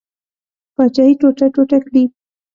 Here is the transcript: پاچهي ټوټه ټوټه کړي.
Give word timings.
پاچهي 0.75 1.13
ټوټه 1.19 1.47
ټوټه 1.53 1.77
کړي. 1.85 2.03